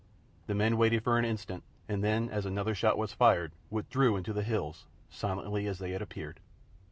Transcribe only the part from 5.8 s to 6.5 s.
had appeared.